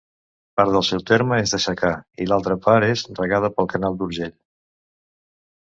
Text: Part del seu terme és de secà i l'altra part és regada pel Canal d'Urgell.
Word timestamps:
Part 0.59 0.71
del 0.75 0.85
seu 0.87 1.03
terme 1.09 1.37
és 1.41 1.53
de 1.57 1.59
secà 1.67 1.91
i 2.25 2.27
l'altra 2.31 2.57
part 2.65 2.89
és 2.95 3.05
regada 3.23 3.55
pel 3.59 3.73
Canal 3.75 4.01
d'Urgell. 4.01 4.37